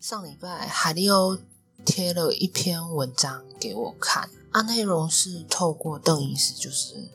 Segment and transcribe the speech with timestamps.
[0.00, 1.36] 上礼拜海利欧
[1.84, 7.10] 贴了一篇文章给我看，啊，内容是透过邓医师，就是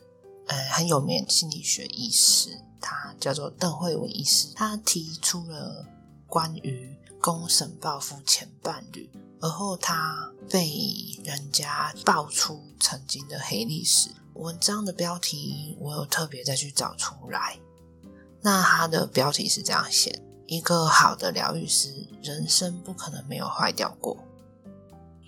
[0.46, 5.86] 呃很有名心理学医师，他叫做邓慧文医师，他提出了
[6.26, 10.68] 关于公审报复前伴侣，而后他被
[11.24, 14.10] 人家爆出曾经的黑历史。
[14.34, 17.58] 文章的标题我有特别再去找出来，
[18.42, 20.20] 那他的标题是这样写。
[20.46, 24.16] 一个好的疗愈师，人生不可能没有坏掉过。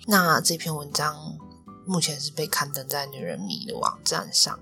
[0.05, 1.37] 那这篇文章
[1.85, 4.59] 目前是被刊登在女人迷的网站上，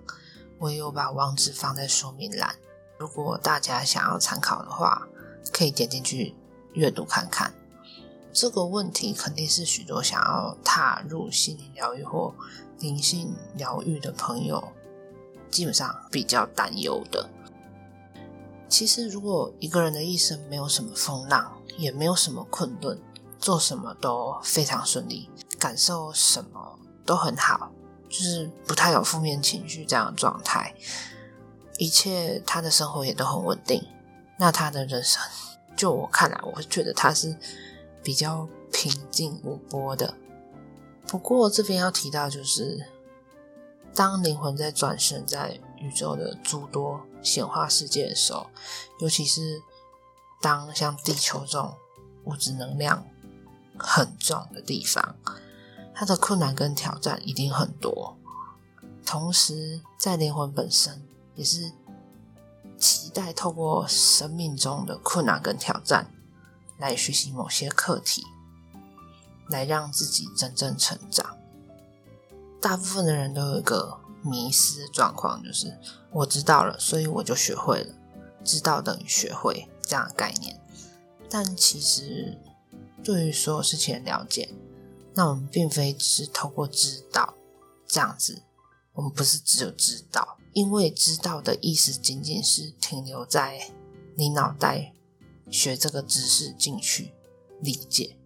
[0.58, 2.56] 我也有把网址放在说明栏。
[2.98, 5.06] 如果大家想要参考的话，
[5.52, 6.34] 可以点进去
[6.74, 7.54] 阅读看看。
[8.32, 12.34] 这个问题肯定是许多想要踏入心理疗愈或
[12.80, 14.72] 灵性疗愈的朋友，
[15.52, 17.30] 基本上比较担忧的。
[18.68, 23.00] 其实，如果一个人的一生没有什么风浪，也没有什么困顿，
[23.40, 27.72] 做什么都非常顺利，感受什么都很好，
[28.10, 30.74] 就是不太有负面情绪这样的状态，
[31.78, 33.82] 一切他的生活也都很稳定，
[34.38, 35.22] 那他的人生，
[35.78, 37.38] 就我看来，我觉得他是
[38.04, 40.14] 比较平静无波的。
[41.08, 42.84] 不过这边要提到，就是
[43.94, 45.60] 当灵魂在转身在。
[45.80, 48.48] 宇宙的诸多显化世界的时候，
[49.00, 49.62] 尤其是
[50.42, 51.76] 当像地球这种
[52.26, 53.06] 物质能量
[53.78, 55.16] 很重的地方，
[55.94, 58.18] 它的困难跟挑战一定很多。
[59.06, 61.72] 同时，在灵魂本身也是
[62.78, 66.12] 期待透过生命中的困难跟挑战，
[66.78, 68.24] 来学习某些课题，
[69.50, 71.38] 来让自己真正成长。
[72.62, 74.05] 大部分的人都有一个。
[74.26, 75.78] 迷失的状况就是
[76.12, 77.94] 我知道了，所以我就学会了。
[78.44, 80.62] 知道等于学会这样的概念，
[81.30, 82.38] 但其实
[83.04, 84.54] 对于所有事情的了解，
[85.14, 87.34] 那我们并非只是透过知道
[87.88, 88.44] 这样子，
[88.94, 93.72] 我们不是只有知道，因为知道的意思仅仅是停留在
[94.16, 94.94] 你脑袋
[95.50, 97.14] 学这个知识进去
[97.62, 98.18] 理解，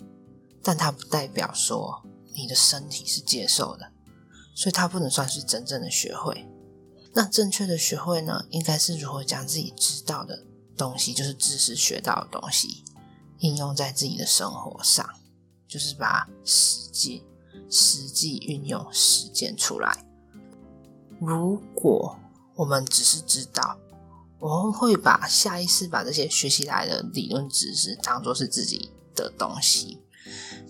[0.62, 3.92] 但它不代表说你的身体是接受的。
[4.60, 6.46] 所以它不能算是真正的学会。
[7.14, 10.44] 那正确的学会呢，应该是如何将自己知道的
[10.76, 12.84] 东西，就是知识学到的东西，
[13.38, 15.10] 应用在自己的生活上，
[15.66, 17.24] 就是把实际、
[17.70, 20.06] 实际运用、实践出来。
[21.22, 22.20] 如果
[22.56, 23.80] 我们只是知道，
[24.40, 30.02] 我们会把下意识把这些学习来的理论知识当做是自己的东西，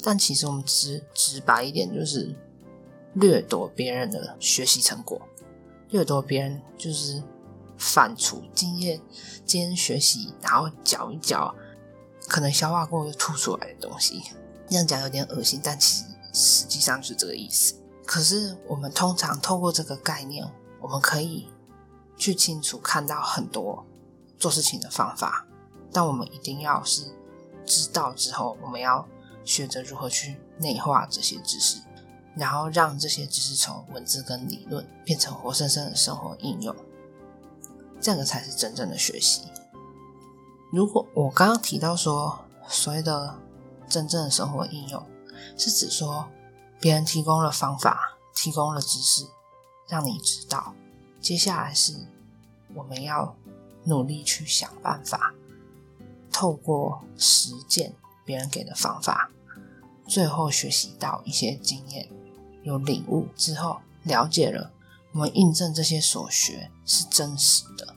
[0.03, 2.35] 但其实我们直直白一点就是。
[3.14, 5.22] 掠夺别人的学习成果，
[5.90, 7.22] 掠夺别人就是
[7.78, 9.02] 反刍经验、
[9.46, 11.53] 经验学习，然后嚼一嚼，
[12.28, 14.22] 可能消化过又吐出来的东西。
[14.70, 17.74] 这样讲有点恶心，但其实实际上是这个意思。
[18.06, 20.47] 可是我们通常透过这个概念，
[20.80, 21.47] 我们可以
[22.16, 23.86] 去清楚看到很多
[24.38, 25.47] 做事情的方法，
[25.91, 27.06] 但我们一定要是
[27.66, 29.08] 知道之后，我们要
[29.44, 31.81] 学着如何去内化这些知识。
[32.39, 36.73] 然后让这些知识从文字跟理论变成活生生的生活应用，
[38.00, 39.41] 这个才是真正的学习。
[40.72, 42.39] 如果我刚刚提到说
[42.69, 43.38] 所谓的
[43.89, 45.05] 真正的生活应用，
[45.57, 46.29] 是指说
[46.79, 49.25] 别人提供了方法，提供了知识，
[49.88, 50.73] 让你知道，
[51.19, 52.07] 接下来是
[52.73, 53.35] 我们要
[53.83, 55.33] 努力去想办法，
[56.31, 59.29] 透过实践别人给的方法，
[60.07, 62.07] 最后学习到一些经验。
[62.64, 64.72] 有领悟之后，了解了，
[65.14, 67.96] 我们印证这些所学是真实的。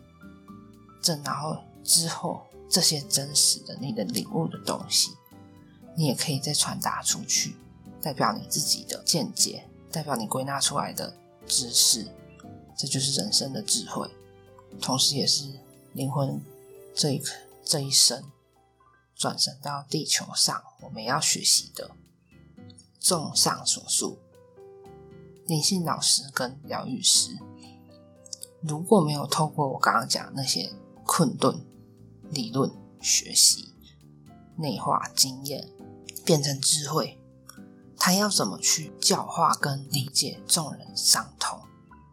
[1.00, 5.10] 这然后之后，这些真实的你的领悟的东西，
[5.96, 7.56] 你也可以再传达出去，
[8.00, 11.16] 代表你自己的见解，代表你归纳出来的
[11.46, 12.06] 知识。
[12.76, 14.08] 这就是人生的智慧，
[14.80, 15.44] 同时也是
[15.92, 16.40] 灵魂
[16.94, 17.22] 这一
[17.64, 18.24] 这一生
[19.14, 21.90] 转生到地球上我们要学习的。
[22.98, 24.18] 综上所述。
[25.52, 27.36] 灵性老师跟疗愈师，
[28.62, 30.72] 如果没有透过我刚刚讲那些
[31.04, 31.60] 困顿
[32.30, 32.70] 理论
[33.02, 33.74] 学习、
[34.56, 35.68] 内化经验，
[36.24, 37.20] 变成智慧，
[37.98, 41.60] 他要怎么去教化跟理解众人伤痛？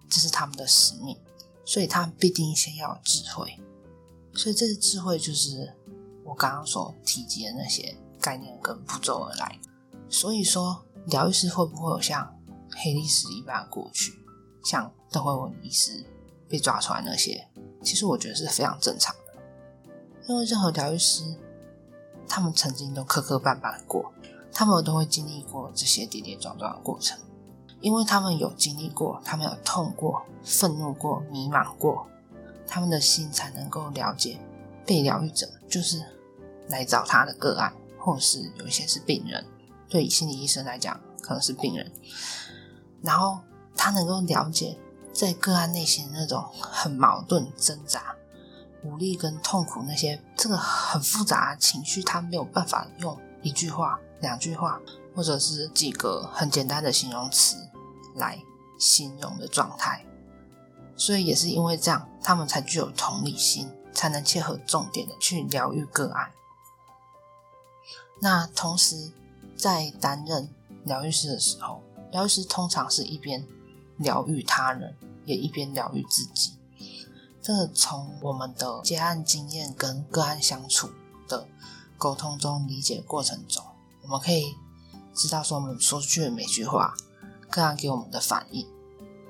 [0.10, 1.18] 这是他们的使命，
[1.64, 3.58] 所以他们必定先要有智慧。
[4.34, 5.74] 所以这个智慧就是
[6.26, 9.58] 我刚刚所提及的那些概念跟步骤而来。
[10.10, 12.36] 所以说，疗愈师会不会有像？
[12.76, 14.14] 黑历史一般过去，
[14.64, 16.06] 像邓慧文医师
[16.48, 17.48] 被抓出来那些，
[17.84, 19.42] 其实我觉得是非常正常的。
[20.28, 21.24] 因为任何疗愈师，
[22.28, 24.14] 他们曾经都磕磕绊绊过，
[24.52, 27.18] 他们都会经历过这些跌跌撞撞的过程，
[27.82, 32.08] 因为他们有经历过，他们有痛过、愤怒过、迷茫过，
[32.68, 34.40] 他们的心才能够了解，
[34.86, 36.00] 被疗愈者就是
[36.68, 39.44] 来找他的个案，或是有一些是病人，
[39.88, 41.92] 对心理医生来讲可能是病人，
[43.02, 43.40] 然后
[43.76, 44.78] 他能够了解
[45.14, 48.16] 在个案内心那种很矛盾挣扎。
[48.82, 54.80] 无力跟痛苦那些这个很复杂的情绪，他没有办法用一句话、两句话，
[55.14, 57.58] 或者是几个很简单的形容词
[58.16, 58.42] 来
[58.80, 60.06] 形容的状态。
[60.96, 66.32] 所以也是因为这样，他们才具有同理心，才能切合重点的去疗愈个案。
[68.22, 69.12] 那同时
[69.58, 70.54] 在担任
[70.86, 73.46] 疗愈师的时候，疗愈师通常是一边
[73.98, 74.96] 疗愈他人，
[75.26, 76.54] 也一边疗愈自己。
[77.42, 80.90] 这从我们的接案经验跟个案相处
[81.28, 81.48] 的
[81.98, 83.64] 沟通中理解过程中，
[84.04, 84.56] 我们可以
[85.14, 86.94] 知道说，我们说出去的每句话，
[87.50, 88.68] 个案给我们的反应，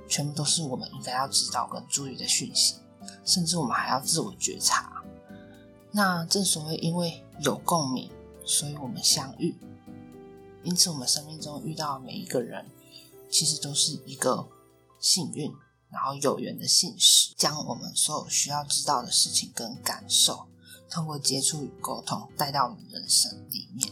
[0.08, 2.76] 全部都是我们应该要知道跟注意的讯息，
[3.24, 5.04] 甚至我们还要自我觉察。
[5.92, 8.12] 那正所谓，因为有共鸣，
[8.44, 9.56] 所以我们相遇。
[10.64, 12.70] 因此，我们生命中遇到每一个人，
[13.30, 14.48] 其实都是一个
[15.00, 15.52] 幸运。
[15.92, 20.46] 然后有缘的信使，将我们所有需要知道的事情跟感受，
[20.88, 23.92] 通过接触与沟通，带到我们人生里面。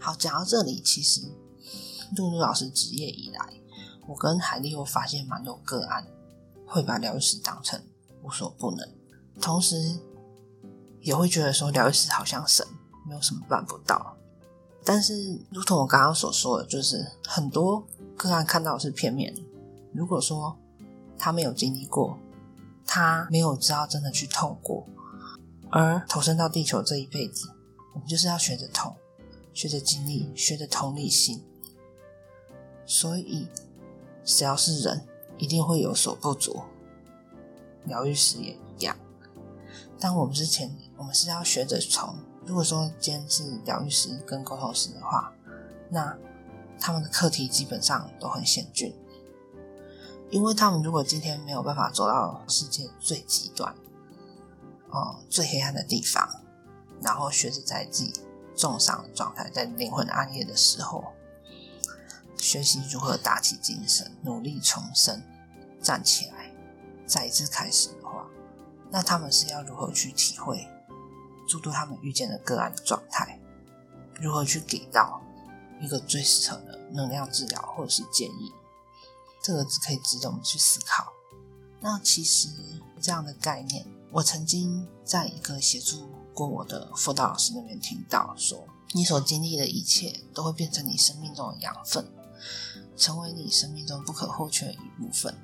[0.00, 1.20] 好，讲到这里，其实
[2.16, 3.60] 露露老师职业以来，
[4.06, 6.06] 我跟海丽又发现蛮多个案，
[6.66, 7.84] 会把疗愈师当成
[8.22, 8.94] 无所不能，
[9.42, 10.00] 同时
[11.02, 12.66] 也会觉得说疗愈师好像神，
[13.06, 14.16] 没有什么办不到。
[14.84, 17.86] 但是，如同我刚刚所说的，就是很多
[18.18, 19.34] 个案看到的是片面。
[19.94, 20.58] 如果说
[21.16, 22.18] 他没有经历过，
[22.84, 24.86] 他没有知道真的去痛过，
[25.70, 27.48] 而投身到地球这一辈子，
[27.94, 28.94] 我们就是要学着痛，
[29.54, 31.42] 学着经历，学着同理心。
[32.84, 33.48] 所以，
[34.22, 35.06] 只要是人，
[35.38, 36.60] 一定会有所不足。
[37.86, 38.94] 疗愈师也一样。
[39.98, 42.14] 但我们之前，我们是要学着从。
[42.46, 45.32] 如果说今天是疗愈师跟沟通师的话，
[45.88, 46.16] 那
[46.78, 48.94] 他们的课题基本上都很险峻。
[50.30, 53.72] 因为他们如果今天没有办法走到世界最极端，
[54.90, 56.28] 哦，最黑暗的地方，
[57.00, 58.12] 然后学着在自己
[58.56, 61.04] 重伤的状态，在灵魂暗夜的时候，
[62.36, 65.22] 学习如何打起精神，努力重生，
[65.80, 66.50] 站起来，
[67.06, 68.26] 再一次开始的话，
[68.90, 70.66] 那他们是要如何去体会
[71.46, 73.40] 诸多他们遇见的个案状态，
[74.20, 75.20] 如何去给到
[75.80, 78.52] 一个最适合的能量治疗或者是建议？
[79.42, 81.12] 这个只可以值得我们去思考。
[81.80, 82.48] 那其实
[83.00, 92.10] 这样的概念，我曾经在一个协助过我的辅导老师那边听到说，你所经历的一切都会变成你生命中的养分，
[92.96, 95.36] 成为你生命中不可或缺的一部分。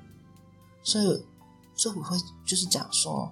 [0.81, 1.25] 所以，
[1.75, 3.31] 所以我会就是讲说，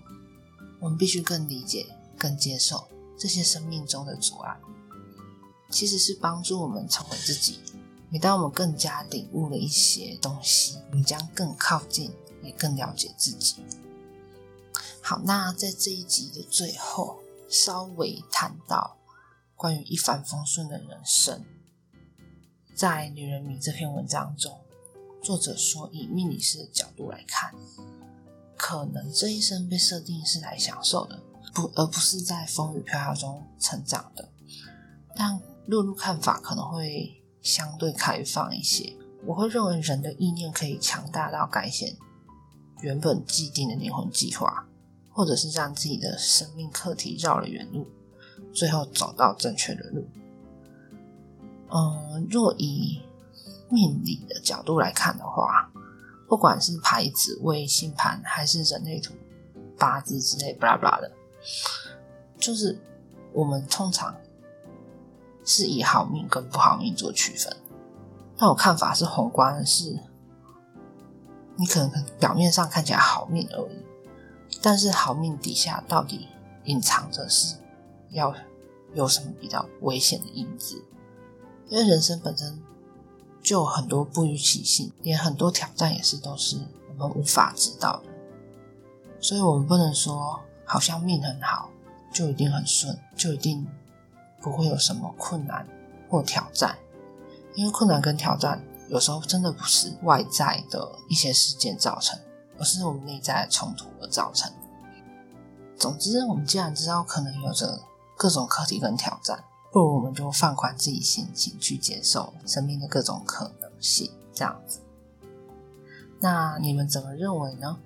[0.79, 1.87] 我们必须更理解、
[2.19, 2.87] 更接受
[3.17, 4.59] 这些生命中的阻碍，
[5.71, 7.59] 其实是帮助我们成为自己。
[8.09, 12.11] 每当我们更加领悟了一些东西，你将更靠近，
[12.43, 13.63] 也更了解自己。
[15.01, 18.97] 好，那在这一集的最后，稍微谈到
[19.55, 21.45] 关于一帆风顺的人生。
[22.75, 24.59] 在《女人迷》这篇文章中，
[25.21, 27.53] 作者说，以命理师的角度来看，
[28.57, 31.21] 可能这一生被设定是来享受的，
[31.53, 34.29] 不，而不是在风雨飘摇中成长的。
[35.15, 37.15] 但露露看法可能会。
[37.41, 41.95] 相对开放一些，我会认为人的意念可以强大到改写
[42.81, 44.67] 原本既定的灵魂计划，
[45.09, 47.87] 或者是让自己的生命课题绕了远路，
[48.53, 50.05] 最后走到正确的路。
[51.69, 53.01] 嗯，若以
[53.69, 55.71] 命理的角度来看的话，
[56.27, 59.13] 不管是牌子、卫、星盘，还是人类图、
[59.77, 61.09] 八字之类，巴拉巴拉的，
[62.37, 62.79] 就是
[63.33, 64.15] 我们通常。
[65.45, 67.51] 是以好命跟不好命做区分，
[68.37, 69.99] 但我看法是宏观的是，
[71.55, 73.83] 你可能表面上看起来好命而已，
[74.61, 76.27] 但是好命底下到底
[76.65, 77.55] 隐藏着是
[78.11, 78.31] 要
[78.93, 80.85] 有什么比较危险的因子？
[81.67, 82.61] 因为人生本身
[83.41, 88.09] 就有很多不预期性，连很多挑战也是都是我们无法知道的，
[89.19, 90.39] 所以我们不能说
[90.69, 91.69] 好像命很好
[92.13, 93.67] 就一定很顺，就一定。
[94.41, 95.67] 不会有什么困难
[96.09, 96.77] 或挑战，
[97.55, 102.17] 因为困难跟挑战有时候真的不是外在的一些事件造成，
[102.57, 104.49] 而是我们内在的冲突而造成。
[105.77, 107.81] 总之，我们既然知道可能有着
[108.15, 114.79] 各种课题跟挑战，不如我们就放宽自己心情，去接受生命的各种可能性，这样子。
[116.21, 117.77] 那你们怎么认为呢？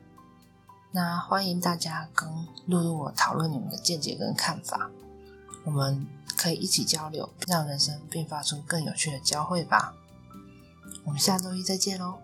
[0.95, 2.29] 那欢迎大家跟
[2.67, 4.91] 露露我讨论你们的见解跟看法，
[5.65, 6.05] 我们
[6.38, 9.95] 可以一起交流，让人生并发出更有趣的交汇吧。
[11.03, 12.19] 我们下周一再见喽。